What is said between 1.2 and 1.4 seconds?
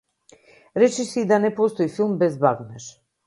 и да